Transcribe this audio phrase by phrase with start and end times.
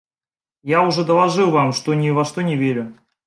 [0.63, 2.95] Я уже доложил вам, что ни во что не верю.